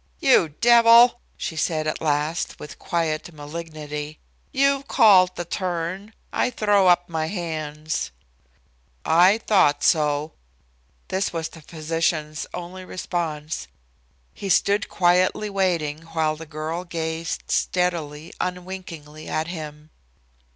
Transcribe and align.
"You 0.19 0.49
devil," 0.49 1.21
she 1.37 1.55
said, 1.55 1.85
at 1.85 2.01
last, 2.01 2.59
with 2.59 2.79
quiet 2.79 3.31
malignity. 3.33 4.17
"You've 4.51 4.87
called 4.87 5.35
the 5.35 5.45
turn. 5.45 6.15
I 6.33 6.49
throw 6.49 6.87
up 6.87 7.07
my 7.07 7.27
hands." 7.27 8.09
"I 9.05 9.37
thought 9.37 9.83
so." 9.83 10.33
This 11.09 11.31
was 11.31 11.49
the 11.49 11.61
physician's 11.61 12.47
only 12.51 12.83
response. 12.83 13.67
He 14.33 14.49
stood 14.49 14.89
quietly 14.89 15.51
waiting 15.51 16.01
while 16.01 16.35
the 16.35 16.47
girl 16.47 16.83
gazed 16.83 17.51
steadily, 17.51 18.33
unwinkingly 18.41 19.29
at 19.29 19.49
him. 19.49 19.91